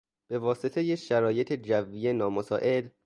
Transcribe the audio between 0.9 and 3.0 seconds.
شرایط جوی نامساعد...